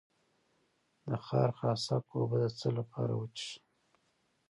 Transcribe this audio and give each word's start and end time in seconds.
د 1.07 1.09
خارخاسک 1.25 2.05
اوبه 2.17 2.37
د 2.41 2.45
څه 2.59 2.67
لپاره 2.77 3.13
وڅښم؟ 3.15 3.63